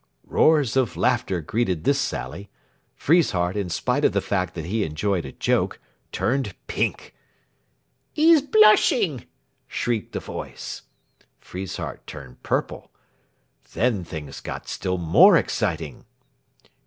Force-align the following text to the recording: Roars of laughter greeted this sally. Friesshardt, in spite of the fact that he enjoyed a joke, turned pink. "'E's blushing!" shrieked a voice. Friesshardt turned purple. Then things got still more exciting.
Roars 0.25 0.75
of 0.75 0.97
laughter 0.97 1.41
greeted 1.41 1.83
this 1.83 1.99
sally. 1.99 2.49
Friesshardt, 2.95 3.55
in 3.55 3.69
spite 3.69 4.03
of 4.03 4.13
the 4.13 4.19
fact 4.19 4.55
that 4.55 4.65
he 4.65 4.83
enjoyed 4.83 5.25
a 5.27 5.31
joke, 5.31 5.79
turned 6.11 6.55
pink. 6.65 7.13
"'E's 8.15 8.41
blushing!" 8.41 9.25
shrieked 9.67 10.15
a 10.15 10.19
voice. 10.19 10.81
Friesshardt 11.39 12.07
turned 12.07 12.41
purple. 12.41 12.89
Then 13.75 14.03
things 14.03 14.41
got 14.41 14.67
still 14.67 14.97
more 14.97 15.37
exciting. 15.37 16.05